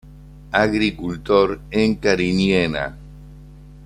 [0.53, 2.97] Agricultor en Cariñena.